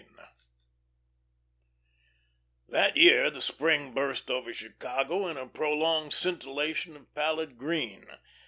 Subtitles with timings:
[0.01, 0.07] V
[2.69, 8.07] That year the spring burst over Chicago in a prolonged scintillation of pallid green.